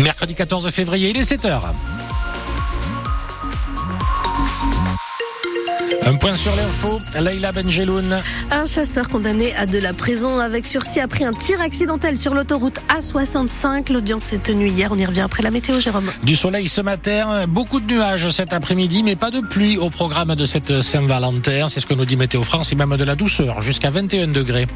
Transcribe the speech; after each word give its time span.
Mercredi 0.00 0.34
14 0.34 0.68
février, 0.70 1.10
il 1.10 1.16
est 1.16 1.30
7h. 1.30 1.60
Un 6.04 6.14
point 6.16 6.36
sur 6.36 6.54
l'info, 6.54 7.00
Leïla 7.18 7.50
Benjeloun. 7.50 8.22
Un 8.50 8.66
chasseur 8.66 9.08
condamné 9.08 9.56
à 9.56 9.66
de 9.66 9.78
la 9.78 9.92
prison 9.92 10.38
avec 10.38 10.66
sursis 10.66 11.00
a 11.00 11.08
pris 11.08 11.24
un 11.24 11.32
tir 11.32 11.60
accidentel 11.60 12.16
sur 12.16 12.34
l'autoroute 12.34 12.78
A65. 12.96 13.90
L'audience 13.90 14.22
s'est 14.22 14.38
tenue 14.38 14.68
hier. 14.68 14.90
On 14.92 14.98
y 14.98 15.06
revient 15.06 15.22
après 15.22 15.42
la 15.42 15.50
météo, 15.50 15.80
Jérôme. 15.80 16.12
Du 16.22 16.36
soleil 16.36 16.68
ce 16.68 16.80
matin, 16.80 17.46
beaucoup 17.48 17.80
de 17.80 17.92
nuages 17.92 18.28
cet 18.30 18.52
après-midi, 18.52 19.02
mais 19.02 19.16
pas 19.16 19.30
de 19.30 19.40
pluie 19.40 19.78
au 19.78 19.90
programme 19.90 20.34
de 20.34 20.46
cette 20.46 20.82
Saint-Valentin. 20.82 21.68
C'est 21.68 21.80
ce 21.80 21.86
que 21.86 21.94
nous 21.94 22.04
dit 22.04 22.16
Météo 22.16 22.44
France 22.44 22.72
et 22.72 22.76
même 22.76 22.96
de 22.96 23.04
la 23.04 23.16
douceur, 23.16 23.60
jusqu'à 23.60 23.90
21 23.90 24.28
degrés. 24.28 24.66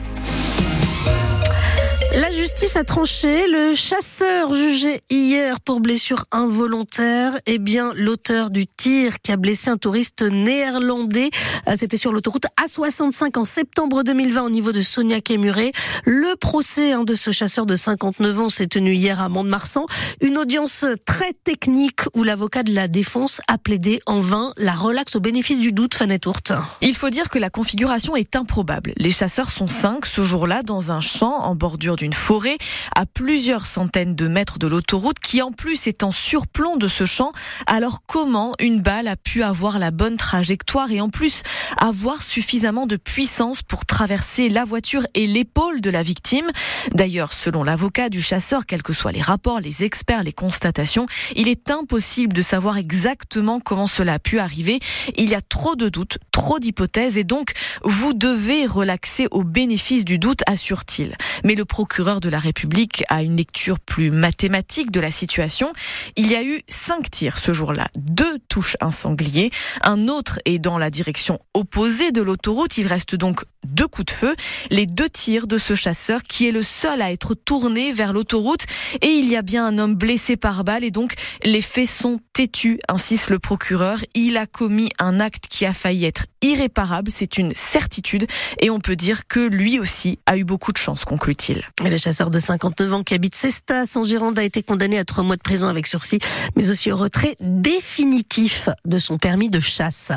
La 2.12 2.32
justice 2.32 2.76
a 2.76 2.82
tranché. 2.82 3.46
Le 3.46 3.72
chasseur 3.72 4.52
jugé 4.52 5.00
hier 5.10 5.60
pour 5.60 5.78
blessure 5.78 6.24
involontaire 6.32 7.38
est 7.46 7.58
bien 7.58 7.92
l'auteur 7.94 8.50
du 8.50 8.66
tir 8.66 9.20
qui 9.20 9.30
a 9.30 9.36
blessé 9.36 9.70
un 9.70 9.76
touriste 9.76 10.22
néerlandais. 10.22 11.30
Euh, 11.68 11.74
c'était 11.76 11.96
sur 11.96 12.12
l'autoroute 12.12 12.46
A65 12.60 13.38
en 13.38 13.44
septembre 13.44 14.02
2020 14.02 14.42
au 14.42 14.50
niveau 14.50 14.72
de 14.72 14.80
Sognac 14.80 15.30
et 15.30 15.38
Muret. 15.38 15.70
Le 16.04 16.34
procès 16.34 16.92
hein, 16.92 17.04
de 17.04 17.14
ce 17.14 17.30
chasseur 17.30 17.64
de 17.64 17.76
59 17.76 18.40
ans 18.40 18.48
s'est 18.48 18.66
tenu 18.66 18.92
hier 18.94 19.20
à 19.20 19.28
Mont-de-Marsan. 19.28 19.86
Une 20.20 20.36
audience 20.36 20.84
très 21.06 21.32
technique 21.44 22.00
où 22.14 22.24
l'avocat 22.24 22.64
de 22.64 22.74
la 22.74 22.88
défense 22.88 23.40
a 23.46 23.56
plaidé 23.56 24.00
en 24.06 24.18
vain 24.18 24.52
la 24.56 24.72
relaxe 24.72 25.14
au 25.14 25.20
bénéfice 25.20 25.60
du 25.60 25.70
doute, 25.70 25.94
Fanette 25.94 26.22
Tourte. 26.22 26.52
Il 26.80 26.96
faut 26.96 27.10
dire 27.10 27.28
que 27.28 27.38
la 27.38 27.50
configuration 27.50 28.16
est 28.16 28.34
improbable. 28.34 28.94
Les 28.96 29.12
chasseurs 29.12 29.50
sont 29.50 29.68
cinq 29.68 30.06
ce 30.06 30.22
jour-là 30.22 30.64
dans 30.64 30.90
un 30.90 31.00
champ 31.00 31.44
en 31.44 31.54
bordure 31.54 31.99
d'une 32.00 32.12
forêt 32.14 32.56
à 32.96 33.04
plusieurs 33.04 33.66
centaines 33.66 34.14
de 34.14 34.26
mètres 34.26 34.58
de 34.58 34.66
l'autoroute 34.66 35.18
qui 35.18 35.42
en 35.42 35.52
plus 35.52 35.86
est 35.86 36.02
en 36.02 36.12
surplomb 36.12 36.78
de 36.78 36.88
ce 36.88 37.04
champ. 37.04 37.32
Alors 37.66 38.00
comment 38.06 38.54
une 38.58 38.80
balle 38.80 39.06
a 39.06 39.16
pu 39.16 39.42
avoir 39.42 39.78
la 39.78 39.90
bonne 39.90 40.16
trajectoire 40.16 40.90
et 40.90 41.02
en 41.02 41.10
plus 41.10 41.42
avoir 41.76 42.22
suffisamment 42.22 42.86
de 42.86 42.96
puissance 42.96 43.62
pour 43.62 43.84
traverser 43.84 44.48
la 44.48 44.64
voiture 44.64 45.02
et 45.12 45.26
l'épaule 45.26 45.82
de 45.82 45.90
la 45.90 46.02
victime? 46.02 46.50
D'ailleurs, 46.94 47.34
selon 47.34 47.64
l'avocat 47.64 48.08
du 48.08 48.22
chasseur, 48.22 48.64
quels 48.64 48.82
que 48.82 48.94
soient 48.94 49.12
les 49.12 49.20
rapports, 49.20 49.60
les 49.60 49.84
experts, 49.84 50.22
les 50.22 50.32
constatations, 50.32 51.04
il 51.36 51.48
est 51.48 51.70
impossible 51.70 52.32
de 52.32 52.40
savoir 52.40 52.78
exactement 52.78 53.60
comment 53.60 53.86
cela 53.86 54.14
a 54.14 54.18
pu 54.18 54.38
arriver. 54.38 54.80
Il 55.18 55.28
y 55.28 55.34
a 55.34 55.42
trop 55.42 55.76
de 55.76 55.90
doutes, 55.90 56.16
trop 56.32 56.58
d'hypothèses 56.58 57.18
et 57.18 57.24
donc 57.24 57.52
vous 57.84 58.14
devez 58.14 58.64
relaxer 58.64 59.28
au 59.32 59.44
bénéfice 59.44 60.06
du 60.06 60.18
doute, 60.18 60.40
assure-t-il. 60.46 61.14
Mais 61.44 61.54
le 61.54 61.66
de 61.98 62.28
la 62.28 62.38
République 62.38 63.02
a 63.08 63.22
une 63.22 63.36
lecture 63.36 63.80
plus 63.80 64.12
mathématique 64.12 64.92
de 64.92 65.00
la 65.00 65.10
situation. 65.10 65.72
Il 66.16 66.30
y 66.30 66.36
a 66.36 66.42
eu 66.42 66.62
cinq 66.68 67.10
tirs 67.10 67.38
ce 67.38 67.52
jour-là, 67.52 67.88
deux 67.98 68.38
touches 68.48 68.76
un 68.80 68.92
sanglier, 68.92 69.50
un 69.82 70.06
autre 70.06 70.38
est 70.44 70.60
dans 70.60 70.78
la 70.78 70.88
direction 70.88 71.40
opposée 71.52 72.12
de 72.12 72.22
l'autoroute. 72.22 72.78
Il 72.78 72.86
reste 72.86 73.16
donc 73.16 73.42
deux 73.66 73.88
coups 73.88 74.06
de 74.06 74.10
feu, 74.12 74.34
les 74.70 74.86
deux 74.86 75.08
tirs 75.08 75.46
de 75.46 75.58
ce 75.58 75.74
chasseur 75.74 76.22
qui 76.22 76.46
est 76.48 76.52
le 76.52 76.62
seul 76.62 77.02
à 77.02 77.10
être 77.10 77.34
tourné 77.34 77.92
vers 77.92 78.12
l'autoroute 78.12 78.66
et 79.02 79.08
il 79.08 79.28
y 79.28 79.36
a 79.36 79.42
bien 79.42 79.66
un 79.66 79.78
homme 79.78 79.96
blessé 79.96 80.36
par 80.36 80.64
balle 80.64 80.84
et 80.84 80.90
donc 80.90 81.14
les 81.42 81.60
faits 81.60 81.88
sont 81.88 82.20
têtus, 82.32 82.78
insiste 82.88 83.28
le 83.30 83.38
procureur. 83.38 83.98
Il 84.14 84.36
a 84.36 84.46
commis 84.46 84.90
un 84.98 85.20
acte 85.20 85.44
qui 85.48 85.66
a 85.66 85.72
failli 85.72 86.06
être 86.06 86.26
irréparable, 86.40 87.10
c'est 87.10 87.36
une 87.36 87.52
certitude 87.54 88.26
et 88.60 88.70
on 88.70 88.80
peut 88.80 88.96
dire 88.96 89.26
que 89.26 89.40
lui 89.40 89.78
aussi 89.78 90.18
a 90.26 90.38
eu 90.38 90.44
beaucoup 90.44 90.72
de 90.72 90.78
chance, 90.78 91.04
conclut-il. 91.04 91.66
Le 91.82 91.96
chasseur 91.96 92.30
de 92.30 92.38
59 92.38 92.92
ans 92.92 93.02
qui 93.02 93.14
habite 93.14 93.34
Cestas 93.34 93.94
en 93.96 94.04
Gironde 94.04 94.38
a 94.38 94.44
été 94.44 94.62
condamné 94.62 94.98
à 94.98 95.04
trois 95.04 95.24
mois 95.24 95.36
de 95.36 95.40
prison 95.40 95.66
avec 95.66 95.86
sursis, 95.86 96.18
mais 96.54 96.70
aussi 96.70 96.92
au 96.92 96.96
retrait 96.96 97.36
définitif 97.40 98.68
de 98.84 98.98
son 98.98 99.16
permis 99.16 99.48
de 99.48 99.60
chasse. 99.60 100.12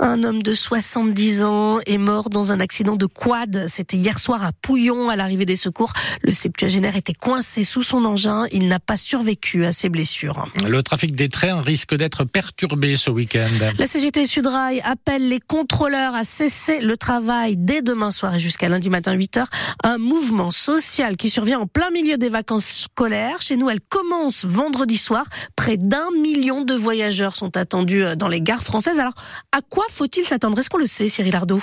Un 0.00 0.24
homme 0.24 0.42
de 0.42 0.54
70 0.54 1.42
ans 1.44 1.80
est 1.84 1.98
mort 1.98 2.30
dans 2.30 2.50
un 2.50 2.60
accident 2.60 2.96
de 2.96 3.04
quad. 3.04 3.66
C'était 3.68 3.98
hier 3.98 4.18
soir 4.18 4.42
à 4.42 4.52
Pouillon 4.52 5.10
à 5.10 5.16
l'arrivée 5.16 5.44
des 5.44 5.56
secours. 5.56 5.92
Le 6.22 6.32
septuagénaire 6.32 6.96
était 6.96 7.12
coincé 7.12 7.62
sous 7.62 7.82
son 7.82 8.04
engin. 8.06 8.46
Il 8.50 8.68
n'a 8.68 8.80
pas 8.80 8.96
survécu 8.96 9.66
à 9.66 9.72
ses 9.72 9.90
blessures. 9.90 10.48
Le 10.66 10.82
trafic 10.82 11.14
des 11.14 11.28
trains 11.28 11.60
risque 11.60 11.94
d'être 11.94 12.24
perturbé 12.24 12.96
ce 12.96 13.10
week-end. 13.10 13.46
La 13.78 13.86
CGT 13.86 14.24
Sudrail 14.24 14.80
appelle 14.82 15.28
les 15.28 15.40
contrôleurs 15.40 16.14
à 16.14 16.24
cesser 16.24 16.80
le 16.80 16.96
travail 16.96 17.56
dès 17.58 17.82
demain 17.82 18.10
soir 18.10 18.34
et 18.34 18.40
jusqu'à 18.40 18.70
lundi 18.70 18.88
matin 18.88 19.14
8h. 19.14 19.44
Un 19.84 19.98
mouvement 19.98 20.50
social 20.50 21.01
qui 21.16 21.28
survient 21.28 21.60
en 21.60 21.66
plein 21.66 21.90
milieu 21.90 22.16
des 22.16 22.28
vacances 22.28 22.66
scolaires. 22.66 23.42
Chez 23.42 23.56
nous, 23.56 23.68
elle 23.68 23.80
commence 23.80 24.44
vendredi 24.44 24.96
soir. 24.96 25.24
Près 25.56 25.76
d'un 25.76 26.10
million 26.20 26.62
de 26.62 26.74
voyageurs 26.74 27.34
sont 27.34 27.56
attendus 27.56 28.04
dans 28.16 28.28
les 28.28 28.40
gares 28.40 28.62
françaises. 28.62 29.00
Alors, 29.00 29.14
à 29.50 29.60
quoi 29.62 29.84
faut-il 29.90 30.24
s'attendre? 30.24 30.58
Est-ce 30.58 30.70
qu'on 30.70 30.78
le 30.78 30.86
sait, 30.86 31.08
Cyril 31.08 31.34
Ardo? 31.34 31.60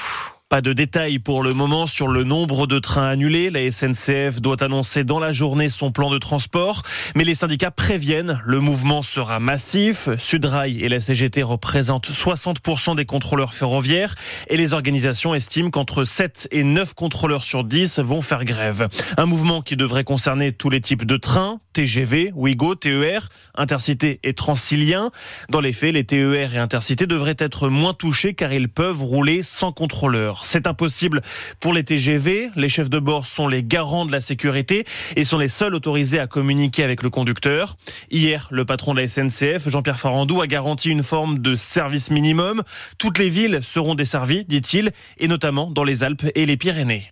Pas 0.50 0.62
de 0.62 0.74
détails 0.74 1.20
pour 1.20 1.44
le 1.44 1.54
moment 1.54 1.86
sur 1.86 2.08
le 2.08 2.24
nombre 2.24 2.66
de 2.66 2.80
trains 2.80 3.08
annulés. 3.08 3.52
La 3.52 3.72
SNCF 3.72 4.42
doit 4.42 4.64
annoncer 4.64 5.04
dans 5.04 5.20
la 5.20 5.32
journée 5.32 5.70
son 5.70 5.92
plan 5.92 6.10
de 6.10 6.18
transport, 6.18 6.82
mais 7.16 7.24
les 7.24 7.36
syndicats 7.36 7.70
préviennent, 7.70 8.42
le 8.44 8.60
mouvement 8.60 9.04
sera 9.04 9.40
massif. 9.40 10.10
Sudrail 10.18 10.84
et 10.84 10.90
la 10.90 11.00
CGT 11.00 11.44
représentent 11.44 12.10
60% 12.10 12.96
des 12.96 13.06
contrôleurs 13.06 13.54
ferroviaires 13.54 14.16
et 14.48 14.58
les 14.58 14.74
organisations 14.74 15.36
estiment 15.36 15.70
qu'entre 15.70 16.04
7 16.04 16.48
et 16.52 16.64
9 16.64 16.96
contrôleurs 16.96 17.44
sur 17.44 17.64
10 17.64 18.00
vont 18.00 18.24
faire 18.24 18.44
grève. 18.44 18.88
Un 19.18 19.28
mouvement 19.28 19.62
qui 19.62 19.76
devrait 19.76 20.04
concerner 20.04 20.52
tous 20.52 20.72
les 20.72 20.82
types 20.82 21.06
de 21.06 21.18
trains, 21.18 21.60
TGV, 21.74 22.32
Ouigo, 22.36 22.76
TER, 22.76 23.30
Intercité 23.56 24.20
et 24.24 24.34
Transilien. 24.34 25.12
Dans 25.50 25.62
les 25.62 25.74
faits, 25.74 25.94
les 25.94 26.04
TER 26.04 26.54
et 26.54 26.58
Intercité 26.58 27.08
devraient 27.08 27.36
être 27.38 27.70
moins 27.70 27.94
touchés 27.94 28.34
car 28.34 28.54
ils 28.54 28.70
peuvent 28.70 29.02
rouler 29.02 29.44
sans 29.44 29.72
contrôleur. 29.72 30.46
C'est 30.46 30.68
impossible 30.68 31.22
pour 31.60 31.74
les 31.74 31.84
TGV. 31.84 32.50
Les 32.56 32.70
chefs 32.70 32.90
de 32.90 33.00
bord 33.00 33.26
sont 33.26 33.48
les 33.48 33.64
garants 33.64 34.06
de 34.06 34.12
la 34.12 34.22
sécurité 34.22 34.86
et 35.16 35.24
sont 35.24 35.38
les 35.38 35.48
seuls 35.48 35.76
autorisés 35.76 36.20
à 36.20 36.28
communiquer 36.28 36.84
avec 36.84 37.04
le 37.04 37.10
conducteur. 37.10 37.78
Hier, 38.12 38.48
le 38.52 38.66
patron 38.66 38.94
de 38.94 39.02
la 39.02 39.08
SNCF, 39.08 39.70
Jean-Pierre 39.70 40.00
Farandou, 40.00 40.42
a 40.42 40.48
garanti 40.48 40.90
une 40.90 41.04
forme 41.04 41.40
de 41.40 41.56
service 41.56 42.12
minimum. 42.12 42.64
Toutes 42.98 43.18
les 43.18 43.30
villes 43.30 43.60
seront 43.64 43.96
desservies, 43.96 44.46
dit-il, 44.46 44.92
et 45.18 45.28
notamment 45.28 45.70
dans 45.70 45.84
les 45.84 46.04
Alpes 46.04 46.26
et 46.36 46.46
les 46.46 46.58
Pyrénées. 46.58 47.10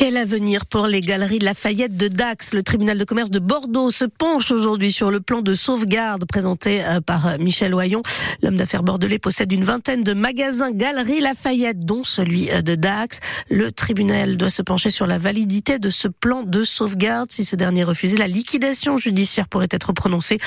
Quel 0.00 0.16
avenir 0.16 0.64
pour 0.64 0.86
les 0.86 1.02
galeries 1.02 1.40
Lafayette 1.40 1.94
de 1.94 2.08
Dax? 2.08 2.54
Le 2.54 2.62
tribunal 2.62 2.96
de 2.96 3.04
commerce 3.04 3.30
de 3.30 3.38
Bordeaux 3.38 3.90
se 3.90 4.06
penche 4.06 4.50
aujourd'hui 4.50 4.92
sur 4.92 5.10
le 5.10 5.20
plan 5.20 5.42
de 5.42 5.52
sauvegarde 5.52 6.24
présenté 6.24 6.82
euh, 6.82 7.02
par 7.02 7.26
euh, 7.26 7.36
Michel 7.38 7.74
Oyon. 7.74 8.00
L'homme 8.42 8.56
d'affaires 8.56 8.82
bordelais 8.82 9.18
possède 9.18 9.52
une 9.52 9.62
vingtaine 9.62 10.02
de 10.02 10.14
magasins 10.14 10.70
Galeries 10.70 11.20
Lafayette, 11.20 11.80
dont 11.80 12.02
celui 12.02 12.50
euh, 12.50 12.62
de 12.62 12.76
Dax. 12.76 13.20
Le 13.50 13.72
tribunal 13.72 14.38
doit 14.38 14.48
se 14.48 14.62
pencher 14.62 14.88
sur 14.88 15.06
la 15.06 15.18
validité 15.18 15.78
de 15.78 15.90
ce 15.90 16.08
plan 16.08 16.44
de 16.44 16.64
sauvegarde. 16.64 17.30
Si 17.30 17.44
ce 17.44 17.54
dernier 17.54 17.84
refusait, 17.84 18.16
la 18.16 18.26
liquidation 18.26 18.96
judiciaire 18.96 19.48
pourrait 19.48 19.68
être 19.70 19.92
prononcée. 19.92 20.38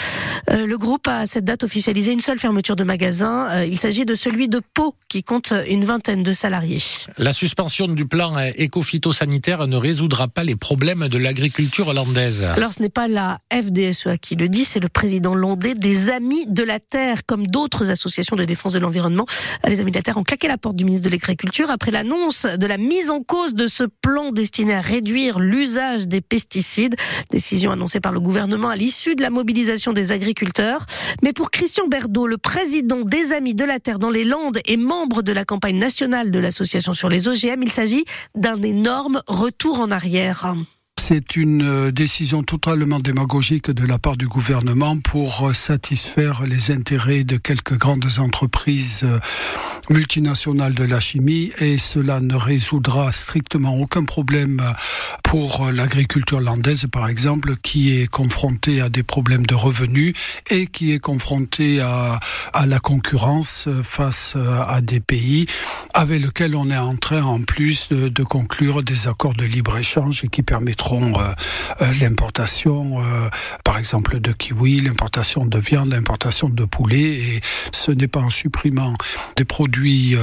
Le 0.48 0.76
groupe 0.78 1.08
a 1.08 1.20
à 1.20 1.26
cette 1.28 1.46
date 1.46 1.64
officialisé 1.64 2.12
une 2.12 2.22
seule 2.22 2.40
fermeture 2.40 2.76
de 2.76 2.84
magasin. 2.84 3.64
Il 3.66 3.78
s'agit 3.78 4.06
de 4.06 4.16
celui 4.16 4.48
de 4.48 4.62
Pau, 4.74 4.96
qui 5.10 5.22
compte 5.22 5.54
une 5.68 5.86
vingtaine 5.86 6.24
de 6.24 6.32
salariés. 6.32 6.82
La 7.20 7.34
suspension 7.34 7.88
du 7.88 8.08
plan 8.08 8.40
éco-phytosanitaire 8.40 9.43
ne 9.48 9.78
résoudra 9.78 10.28
pas 10.30 10.44
les 10.44 10.56
problèmes 10.56 11.10
de 11.10 11.18
l'agriculture 11.18 11.90
hollandaise. 11.90 12.44
Alors 12.44 12.72
ce 12.72 12.82
n'est 12.82 12.90
pas 12.90 13.08
la 13.08 13.40
FDSEA 13.52 14.18
qui 14.18 14.36
le 14.36 14.48
dit, 14.48 14.64
c'est 14.64 14.80
le 14.80 14.88
président 14.88 15.34
hollandais 15.34 15.76
des 15.76 16.10
Amis 16.10 16.46
de 16.48 16.64
la 16.64 16.80
Terre, 16.80 17.26
comme 17.26 17.48
d'autres 17.48 17.90
associations 17.90 18.38
de 18.38 18.46
défense 18.46 18.74
de 18.74 18.80
l'environnement. 18.80 19.26
Les 19.68 19.82
Amis 19.82 19.92
de 19.92 19.98
la 19.98 20.02
Terre 20.02 20.18
ont 20.18 20.24
claqué 20.24 20.48
la 20.48 20.58
porte 20.58 20.78
du 20.78 20.86
ministre 20.86 21.06
de 21.10 21.12
l'Agriculture 21.12 21.70
après 21.72 21.92
l'annonce 21.92 22.46
de 22.46 22.66
la 22.66 22.78
mise 22.78 23.10
en 23.10 23.22
cause 23.22 23.54
de 23.54 23.68
ce 23.68 23.84
plan 23.84 24.32
destiné 24.32 24.76
à 24.76 24.82
réduire 24.82 25.40
l'usage 25.40 26.08
des 26.08 26.22
pesticides. 26.22 26.96
Décision 27.30 27.72
annoncée 27.72 28.00
par 28.00 28.14
le 28.14 28.22
gouvernement 28.22 28.70
à 28.70 28.78
l'issue 28.78 29.16
de 29.16 29.22
la 29.22 29.30
mobilisation 29.30 29.92
des 29.92 30.14
agriculteurs. 30.14 30.86
Mais 31.22 31.34
pour 31.34 31.52
Christian 31.52 31.88
Berdo, 31.88 32.28
le 32.28 32.38
président 32.38 33.02
des 33.02 33.34
Amis 33.34 33.56
de 33.56 33.66
la 33.66 33.80
Terre 33.80 34.00
dans 34.00 34.10
les 34.10 34.24
Landes 34.24 34.60
et 34.66 34.78
membre 34.78 35.22
de 35.22 35.34
la 35.34 35.44
campagne 35.44 35.78
nationale 35.78 36.32
de 36.32 36.40
l'association 36.40 36.94
sur 36.94 37.10
les 37.10 37.28
OGM, 37.28 37.62
il 37.62 37.72
s'agit 37.72 38.06
d'un 38.36 38.62
énorme 38.62 39.22
retour 39.34 39.80
en 39.80 39.92
arrière. 39.92 40.54
C'est 41.06 41.36
une 41.36 41.64
euh, 41.64 41.92
décision 41.92 42.44
totalement 42.44 43.02
démagogique 43.02 43.70
de 43.70 43.86
la 43.86 44.00
part 44.00 44.16
du 44.16 44.30
gouvernement 44.30 44.98
pour 44.98 45.50
euh, 45.50 45.54
satisfaire 45.54 46.44
les 46.44 46.72
intérêts 46.72 47.26
de 47.26 47.36
quelques 47.36 47.78
grandes 47.78 48.20
entreprises 48.20 49.02
euh, 49.04 49.20
multinationales 49.90 50.74
de 50.74 50.86
la 50.86 51.02
chimie 51.02 51.52
et 51.60 51.78
cela 51.78 52.22
ne 52.22 52.36
résoudra 52.36 53.12
strictement 53.12 53.76
aucun 53.76 54.06
problème 54.06 54.62
pour 55.24 55.70
l'agriculture 55.74 56.40
landaise 56.40 56.86
par 56.90 57.10
exemple 57.10 57.58
qui 57.58 58.00
est 58.00 58.08
confrontée 58.08 58.80
à 58.80 58.88
des 58.88 59.04
problèmes 59.04 59.46
de 59.46 59.56
revenus 59.56 60.14
et 60.50 60.68
qui 60.68 60.94
est 60.94 61.00
confrontée 61.00 61.82
à, 61.82 62.18
la 62.66 62.80
concurrence 62.80 63.68
face 63.84 64.36
à 64.38 64.80
des 64.80 65.02
pays 65.02 65.48
avec 65.94 66.22
lesquels 66.22 66.56
on 66.56 66.70
est 66.70 66.78
en 66.78 66.96
train 66.96 67.24
en 67.24 67.42
plus 67.42 67.90
de, 67.90 68.08
de 68.08 68.24
conclure 68.24 68.84
des 68.84 69.10
accords 69.10 69.34
de 69.34 69.44
libre-échange 69.44 70.22
qui 70.32 70.44
permettront 70.44 70.93
limiteront 71.00 71.34
l'importation, 72.02 73.02
par 73.64 73.78
exemple, 73.78 74.20
de 74.20 74.32
kiwi, 74.32 74.82
l'importation 74.82 75.46
de 75.46 75.58
viande, 75.58 75.92
l'importation 75.92 76.50
de 76.50 76.66
poulet. 76.66 77.02
Et 77.02 77.42
ce 77.72 77.92
n'est 77.92 78.08
pas 78.08 78.20
en 78.20 78.30
supprimant 78.30 78.96
des 79.36 79.46
produits 79.46 80.16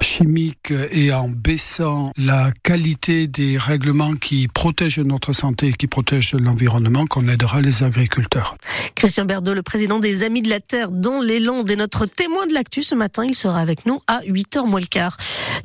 chimiques 0.00 0.72
et 0.90 1.12
en 1.12 1.28
baissant 1.28 2.12
la 2.16 2.52
qualité 2.62 3.26
des 3.26 3.58
règlements 3.58 4.14
qui 4.14 4.48
protègent 4.48 4.98
notre 4.98 5.32
santé 5.32 5.68
et 5.68 5.72
qui 5.72 5.86
protègent 5.86 6.34
l'environnement 6.34 7.06
qu'on 7.06 7.28
aidera 7.28 7.60
les 7.60 7.82
agriculteurs. 7.82 8.56
Christian 8.94 9.24
Berdo, 9.24 9.54
le 9.54 9.62
président 9.62 9.98
des 9.98 10.22
Amis 10.22 10.42
de 10.42 10.48
la 10.48 10.60
Terre 10.60 10.90
dans 10.90 11.20
les 11.20 11.40
Landes, 11.40 11.70
est 11.70 11.76
notre 11.76 12.06
témoin 12.06 12.46
de 12.46 12.54
l'actu 12.54 12.82
ce 12.82 12.94
matin. 12.94 13.24
Il 13.24 13.34
sera 13.34 13.60
avec 13.60 13.86
nous 13.86 14.00
à 14.06 14.20
8h 14.20 14.66
moins 14.66 14.80
le 14.80 14.86
quart. 14.86 15.16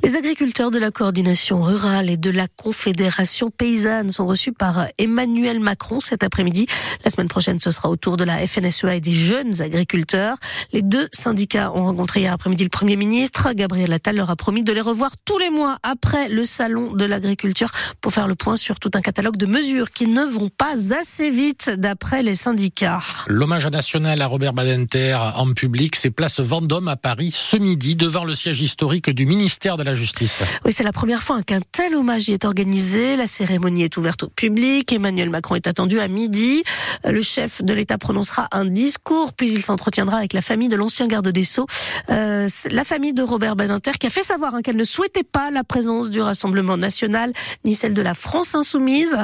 Les 0.02 0.16
agriculteurs 0.16 0.70
de 0.70 0.78
la 0.78 0.90
coordination 0.90 1.62
rurale 1.62 2.10
et 2.10 2.16
de 2.16 2.30
la 2.30 2.48
Confédération 2.48 3.50
paysanne 3.50 4.10
sont 4.10 4.26
reçus 4.32 4.52
par 4.52 4.86
Emmanuel 4.96 5.60
Macron 5.60 6.00
cet 6.00 6.22
après-midi. 6.22 6.66
La 7.04 7.10
semaine 7.10 7.28
prochaine, 7.28 7.60
ce 7.60 7.70
sera 7.70 7.90
au 7.90 7.96
tour 7.96 8.16
de 8.16 8.24
la 8.24 8.46
FNSEA 8.46 8.96
et 8.96 9.00
des 9.00 9.12
jeunes 9.12 9.60
agriculteurs. 9.60 10.38
Les 10.72 10.80
deux 10.80 11.06
syndicats 11.12 11.70
ont 11.74 11.84
rencontré 11.84 12.20
hier 12.20 12.32
après-midi 12.32 12.64
le 12.64 12.70
Premier 12.70 12.96
ministre. 12.96 13.52
Gabriel 13.52 13.92
Attal 13.92 14.16
leur 14.16 14.30
a 14.30 14.36
promis 14.36 14.62
de 14.62 14.72
les 14.72 14.80
revoir 14.80 15.10
tous 15.26 15.36
les 15.36 15.50
mois 15.50 15.76
après 15.82 16.30
le 16.30 16.46
salon 16.46 16.94
de 16.94 17.04
l'agriculture 17.04 17.68
pour 18.00 18.12
faire 18.12 18.26
le 18.26 18.34
point 18.34 18.56
sur 18.56 18.80
tout 18.80 18.90
un 18.94 19.02
catalogue 19.02 19.36
de 19.36 19.44
mesures 19.44 19.90
qui 19.90 20.06
ne 20.06 20.24
vont 20.24 20.48
pas 20.48 20.94
assez 20.98 21.28
vite 21.28 21.70
d'après 21.76 22.22
les 22.22 22.34
syndicats. 22.34 23.02
L'hommage 23.26 23.66
national 23.66 24.22
à 24.22 24.26
Robert 24.26 24.54
Badinter 24.54 25.18
en 25.36 25.52
public, 25.52 25.94
c'est 25.94 26.10
place 26.10 26.40
Vendôme 26.40 26.88
à 26.88 26.96
Paris 26.96 27.32
ce 27.32 27.58
midi 27.58 27.96
devant 27.96 28.24
le 28.24 28.34
siège 28.34 28.62
historique 28.62 29.10
du 29.10 29.26
ministère 29.26 29.76
de 29.76 29.82
la 29.82 29.94
Justice. 29.94 30.42
Oui, 30.64 30.72
c'est 30.72 30.84
la 30.84 30.92
première 30.92 31.22
fois 31.22 31.42
qu'un 31.42 31.60
tel 31.60 31.94
hommage 31.94 32.30
y 32.30 32.32
est 32.32 32.46
organisé. 32.46 33.16
La 33.16 33.26
cérémonie 33.26 33.82
est 33.82 33.96
ouverte 33.98 34.21
public. 34.28 34.92
Emmanuel 34.92 35.30
Macron 35.30 35.54
est 35.54 35.66
attendu 35.66 36.00
à 36.00 36.08
midi. 36.08 36.62
Le 37.04 37.22
chef 37.22 37.62
de 37.62 37.72
l'État 37.72 37.98
prononcera 37.98 38.48
un 38.52 38.64
discours, 38.64 39.32
puis 39.32 39.50
il 39.50 39.62
s'entretiendra 39.62 40.18
avec 40.18 40.32
la 40.32 40.40
famille 40.40 40.68
de 40.68 40.76
l'ancien 40.76 41.06
garde 41.06 41.28
des 41.28 41.44
Sceaux, 41.44 41.66
euh, 42.10 42.48
la 42.70 42.84
famille 42.84 43.12
de 43.12 43.22
Robert 43.22 43.56
Badinter, 43.56 43.92
qui 43.98 44.06
a 44.06 44.10
fait 44.10 44.22
savoir 44.22 44.54
hein, 44.54 44.62
qu'elle 44.62 44.76
ne 44.76 44.84
souhaitait 44.84 45.22
pas 45.22 45.50
la 45.50 45.64
présence 45.64 46.10
du 46.10 46.20
Rassemblement 46.20 46.76
national 46.76 47.32
ni 47.64 47.74
celle 47.74 47.94
de 47.94 48.02
la 48.02 48.14
France 48.14 48.54
insoumise. 48.54 49.16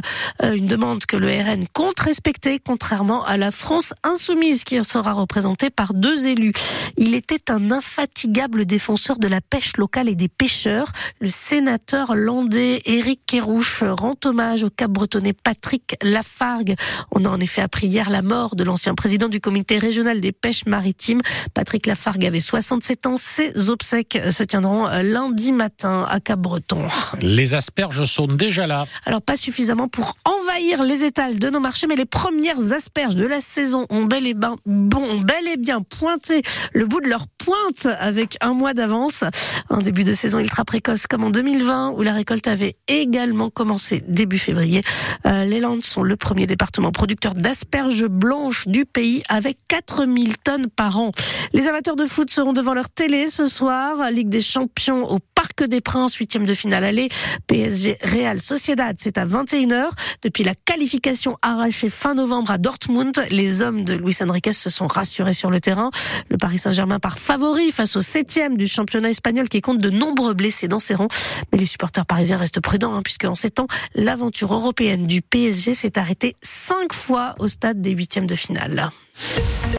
Euh, 0.42 0.54
une 0.54 0.66
demande 0.66 1.06
que 1.06 1.16
le 1.16 1.28
RN 1.28 1.66
compte 1.72 2.00
respecter, 2.00 2.60
contrairement 2.64 3.24
à 3.24 3.36
la 3.36 3.50
France 3.50 3.94
insoumise, 4.02 4.64
qui 4.64 4.82
sera 4.84 5.12
représentée 5.12 5.70
par 5.70 5.94
deux 5.94 6.26
élus. 6.26 6.52
Il 6.96 7.14
était 7.14 7.50
un 7.50 7.70
infatigable 7.70 8.64
défenseur 8.64 9.18
de 9.18 9.28
la 9.28 9.40
pêche 9.40 9.76
locale 9.76 10.08
et 10.08 10.14
des 10.14 10.28
pêcheurs. 10.28 10.92
Le 11.20 11.28
sénateur 11.28 12.14
landais 12.14 12.82
Éric 12.84 13.20
Kérouche 13.26 13.82
rend 13.82 14.16
hommage 14.24 14.64
au 14.64 14.70
cap-bretonnais 14.88 15.34
Patrick 15.34 15.96
Lafargue. 16.02 16.74
On 17.12 17.24
a 17.24 17.28
en 17.28 17.40
effet 17.40 17.60
appris 17.60 17.88
hier 17.88 18.08
la 18.08 18.22
mort 18.22 18.56
de 18.56 18.64
l'ancien 18.64 18.94
président 18.94 19.28
du 19.28 19.40
comité 19.40 19.78
régional 19.78 20.20
des 20.20 20.32
pêches 20.32 20.64
maritimes. 20.66 21.20
Patrick 21.52 21.86
Lafargue 21.86 22.24
avait 22.24 22.40
67 22.40 23.06
ans. 23.06 23.16
Ses 23.18 23.68
obsèques 23.68 24.18
se 24.30 24.42
tiendront 24.42 24.88
lundi 25.02 25.52
matin 25.52 26.06
à 26.08 26.20
Cap-Breton. 26.20 26.80
Les 27.20 27.54
asperges 27.54 28.04
sont 28.04 28.26
déjà 28.26 28.66
là. 28.66 28.86
Alors 29.04 29.20
pas 29.20 29.36
suffisamment 29.36 29.88
pour 29.88 30.16
envahir 30.24 30.82
les 30.82 31.04
étals 31.04 31.38
de 31.38 31.50
nos 31.50 31.60
marchés, 31.60 31.86
mais 31.86 31.96
les 31.96 32.06
premières 32.06 32.72
asperges 32.72 33.16
de 33.16 33.26
la 33.26 33.40
saison 33.40 33.86
ont 33.90 34.04
bel 34.04 34.26
et 34.26 34.34
bien, 34.34 34.56
bon, 34.64 35.20
bel 35.20 35.48
et 35.48 35.56
bien 35.58 35.82
pointé 35.82 36.42
le 36.72 36.86
bout 36.86 37.00
de 37.00 37.08
leur 37.08 37.26
pointe 37.28 37.86
avec 38.00 38.36
un 38.40 38.54
mois 38.54 38.72
d'avance. 38.72 39.24
Un 39.68 39.82
début 39.82 40.04
de 40.04 40.14
saison 40.14 40.38
ultra 40.38 40.64
précoce 40.64 41.06
comme 41.06 41.24
en 41.24 41.30
2020 41.30 41.90
où 41.90 42.02
la 42.02 42.12
récolte 42.12 42.46
avait 42.46 42.76
également 42.86 43.50
commencé 43.50 44.02
début 44.08 44.38
février. 44.38 44.77
Euh, 45.26 45.44
les 45.44 45.60
Landes 45.60 45.84
sont 45.84 46.02
le 46.02 46.16
premier 46.16 46.46
département 46.46 46.92
producteur 46.92 47.34
d'asperges 47.34 48.06
blanches 48.06 48.66
du 48.68 48.84
pays 48.84 49.22
avec 49.28 49.58
4000 49.68 50.38
tonnes 50.38 50.68
par 50.68 50.98
an. 50.98 51.12
Les 51.52 51.68
amateurs 51.68 51.96
de 51.96 52.06
foot 52.06 52.30
seront 52.30 52.52
devant 52.52 52.74
leur 52.74 52.90
télé 52.90 53.28
ce 53.28 53.46
soir. 53.46 54.10
Ligue 54.10 54.28
des 54.28 54.40
champions 54.40 55.10
au 55.10 55.18
Parc 55.58 55.68
des 55.68 55.80
Princes, 55.80 56.14
huitième 56.14 56.46
de 56.46 56.54
finale 56.54 56.84
aller. 56.84 57.08
PSG 57.48 57.98
Real 58.02 58.38
Sociedad, 58.40 58.94
c'est 58.98 59.18
à 59.18 59.26
21h. 59.26 59.88
Depuis 60.22 60.44
la 60.44 60.54
qualification 60.54 61.36
arrachée 61.42 61.88
fin 61.88 62.14
novembre 62.14 62.52
à 62.52 62.58
Dortmund, 62.58 63.26
les 63.30 63.60
hommes 63.60 63.84
de 63.84 63.94
Luis 63.94 64.16
Enriquez 64.20 64.52
se 64.52 64.70
sont 64.70 64.86
rassurés 64.86 65.32
sur 65.32 65.50
le 65.50 65.58
terrain. 65.58 65.90
Le 66.28 66.38
Paris 66.38 66.58
Saint-Germain 66.58 67.00
part 67.00 67.18
favori 67.18 67.72
face 67.72 67.96
au 67.96 68.00
septième 68.00 68.56
du 68.56 68.68
championnat 68.68 69.10
espagnol 69.10 69.48
qui 69.48 69.60
compte 69.60 69.78
de 69.78 69.90
nombreux 69.90 70.34
blessés 70.34 70.68
dans 70.68 70.80
ses 70.80 70.94
rangs. 70.94 71.08
Mais 71.52 71.58
les 71.58 71.66
supporters 71.66 72.06
parisiens 72.06 72.36
restent 72.36 72.60
prudents 72.60 72.94
hein, 72.94 73.02
puisque 73.02 73.24
en 73.24 73.34
sept 73.34 73.58
ans, 73.58 73.66
l'aventure 73.94 74.54
européenne 74.54 75.06
du 75.08 75.22
PSG 75.22 75.74
s'est 75.74 75.98
arrêtée 75.98 76.36
cinq 76.40 76.92
fois 76.92 77.34
au 77.40 77.48
stade 77.48 77.80
des 77.80 77.90
huitièmes 77.90 78.28
de 78.28 78.36
finale. 78.36 78.90